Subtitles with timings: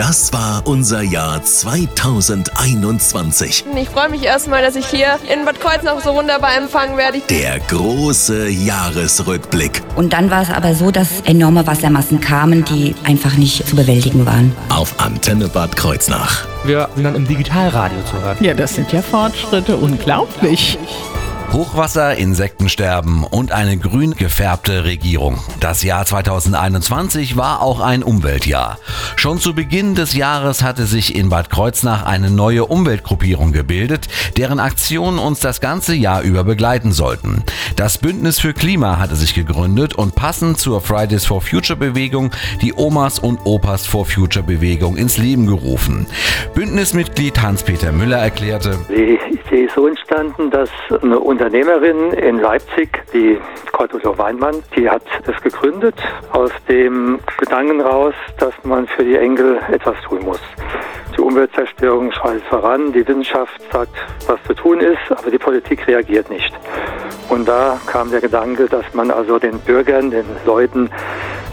[0.00, 3.66] Das war unser Jahr 2021.
[3.76, 7.20] Ich freue mich erstmal, dass ich hier in Bad Kreuznach so wunderbar empfangen werde.
[7.28, 9.82] Der große Jahresrückblick.
[9.96, 14.24] Und dann war es aber so, dass enorme Wassermassen kamen, die einfach nicht zu bewältigen
[14.24, 14.56] waren.
[14.70, 16.46] Auf Antenne Bad Kreuznach.
[16.64, 18.38] Wir sind dann im Digitalradio zu hören.
[18.40, 20.78] Ja, das sind ja Fortschritte, unglaublich.
[21.52, 25.40] Hochwasser, Insektensterben und eine grün gefärbte Regierung.
[25.58, 28.78] Das Jahr 2021 war auch ein Umweltjahr.
[29.16, 34.60] Schon zu Beginn des Jahres hatte sich in Bad Kreuznach eine neue Umweltgruppierung gebildet, deren
[34.60, 37.42] Aktionen uns das ganze Jahr über begleiten sollten.
[37.74, 42.30] Das Bündnis für Klima hatte sich gegründet und passend zur Fridays for Future Bewegung
[42.62, 46.06] die Omas und Opas for Future Bewegung ins Leben gerufen.
[46.54, 49.18] Bündnismitglied Hans-Peter Müller erklärte, Die
[49.50, 50.70] Idee ist so entstanden, dass
[51.02, 53.38] eine Unternehmerin in Leipzig, die
[53.72, 55.94] Cortulo Weinmann, die hat das gegründet
[56.32, 60.40] aus dem Gedanken raus, dass man für die Enkel etwas tun muss.
[61.16, 66.28] Die Umweltzerstörung schreitet voran, die Wissenschaft sagt, was zu tun ist, aber die Politik reagiert
[66.28, 66.52] nicht.
[67.30, 70.90] Und da kam der Gedanke, dass man also den Bürgern, den Leuten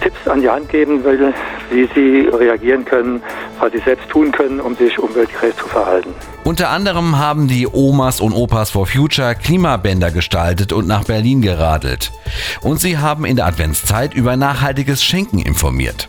[0.00, 1.34] Tipps an die Hand geben will,
[1.70, 3.22] wie sie reagieren können,
[3.60, 6.10] was sie selbst tun können, um sich umweltgerecht zu verhalten.
[6.44, 12.12] Unter anderem haben die Omas und Opas for Future Klimabänder gestaltet und nach Berlin geradelt.
[12.60, 16.08] Und sie haben in der Adventszeit über nachhaltiges Schenken informiert.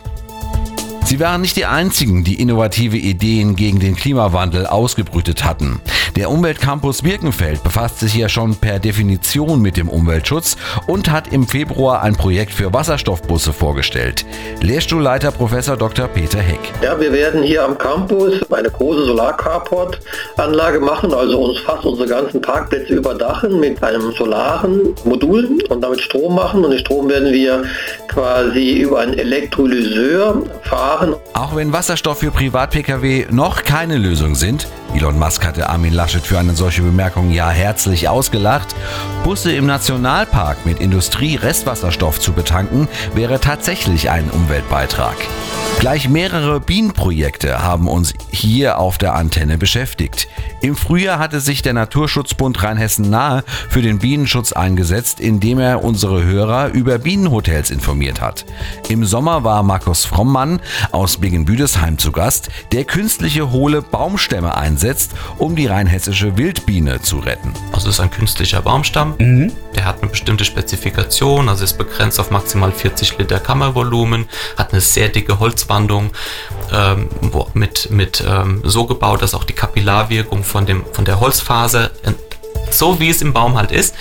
[1.06, 5.80] Sie waren nicht die einzigen, die innovative Ideen gegen den Klimawandel ausgebrütet hatten.
[6.16, 11.46] Der Umweltcampus Birkenfeld befasst sich ja schon per Definition mit dem Umweltschutz und hat im
[11.46, 14.24] Februar ein Projekt für Wasserstoffbusse vorgestellt.
[14.62, 16.08] Lehrstuhlleiter Professor Dr.
[16.08, 16.72] Peter Heck.
[16.80, 22.40] Ja, wir werden hier am Campus eine große Solarcarport-Anlage machen, also uns fast unsere ganzen
[22.40, 26.64] Parkplätze überdachen mit einem solaren Modul und damit Strom machen.
[26.64, 27.64] Und den Strom werden wir
[28.08, 31.14] quasi über einen Elektrolyseur fahren.
[31.34, 36.38] Auch wenn Wasserstoff für Privat-Pkw noch keine Lösung sind, Elon Musk hatte Armin Laschet für
[36.38, 38.74] eine solche Bemerkung ja herzlich ausgelacht,
[39.24, 45.16] Busse im Nationalpark mit Industrie-Restwasserstoff zu betanken, wäre tatsächlich ein Umweltbeitrag.
[45.78, 50.26] Gleich mehrere Bienenprojekte haben uns hier auf der Antenne beschäftigt.
[50.62, 56.24] Im Frühjahr hatte sich der Naturschutzbund Rheinhessen Nahe für den Bienenschutz eingesetzt, indem er unsere
[56.24, 58.46] Hörer über Bienenhotels informiert hat.
[58.88, 60.60] Im Sommer war Markus Frommmann
[60.92, 64.85] aus Bingen-Büdesheim zu Gast, der künstliche hohle Baumstämme einsetzt,
[65.38, 67.52] um die rheinhessische Wildbiene zu retten.
[67.72, 69.14] Also es ist ein künstlicher Baumstamm,
[69.74, 74.80] der hat eine bestimmte Spezifikation, also ist begrenzt auf maximal 40 Liter Kammervolumen, hat eine
[74.80, 76.10] sehr dicke Holzwandung,
[76.72, 81.20] ähm, wo- mit, mit ähm, so gebaut, dass auch die Kapillarwirkung von, dem, von der
[81.20, 82.12] Holzfaser äh,
[82.70, 83.94] so wie es im Baum halt ist.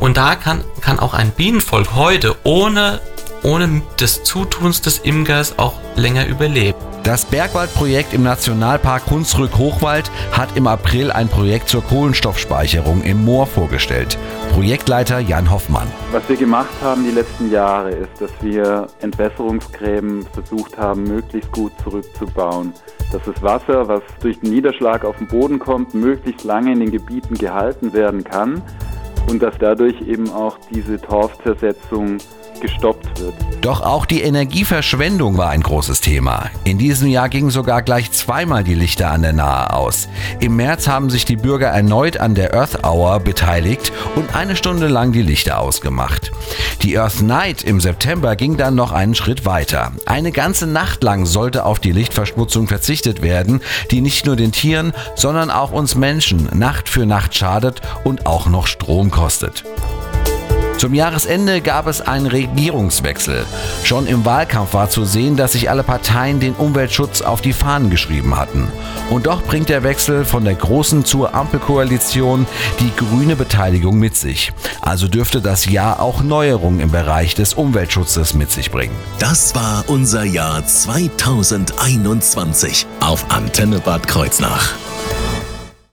[0.00, 3.00] Und da kann, kann auch ein Bienenvolk heute ohne,
[3.42, 6.78] ohne des Zutuns des Imkers auch länger überleben.
[7.06, 14.18] Das Bergwaldprojekt im Nationalpark Hunsrück-Hochwald hat im April ein Projekt zur Kohlenstoffspeicherung im Moor vorgestellt.
[14.52, 15.86] Projektleiter Jan Hoffmann.
[16.10, 21.70] Was wir gemacht haben die letzten Jahre ist, dass wir Entwässerungsgräben versucht haben, möglichst gut
[21.84, 22.72] zurückzubauen.
[23.12, 26.90] Dass das Wasser, was durch den Niederschlag auf den Boden kommt, möglichst lange in den
[26.90, 28.62] Gebieten gehalten werden kann
[29.28, 32.18] und dass dadurch eben auch diese Torfzersetzung
[32.66, 33.34] gestoppt wird.
[33.60, 36.50] Doch auch die Energieverschwendung war ein großes Thema.
[36.64, 40.08] In diesem Jahr gingen sogar gleich zweimal die Lichter an der Nahe aus.
[40.40, 44.88] Im März haben sich die Bürger erneut an der Earth Hour beteiligt und eine Stunde
[44.88, 46.32] lang die Lichter ausgemacht.
[46.82, 49.92] Die Earth Night im September ging dann noch einen Schritt weiter.
[50.06, 53.60] Eine ganze Nacht lang sollte auf die Lichtverschmutzung verzichtet werden,
[53.90, 58.46] die nicht nur den Tieren, sondern auch uns Menschen Nacht für Nacht schadet und auch
[58.46, 59.64] noch Strom kostet.
[60.78, 63.46] Zum Jahresende gab es einen Regierungswechsel.
[63.82, 67.88] Schon im Wahlkampf war zu sehen, dass sich alle Parteien den Umweltschutz auf die Fahnen
[67.88, 68.68] geschrieben hatten.
[69.08, 72.46] Und doch bringt der Wechsel von der großen zur Ampelkoalition
[72.80, 74.52] die grüne Beteiligung mit sich.
[74.82, 78.94] Also dürfte das Jahr auch Neuerungen im Bereich des Umweltschutzes mit sich bringen.
[79.18, 84.74] Das war unser Jahr 2021 auf Antenne Bad Kreuznach.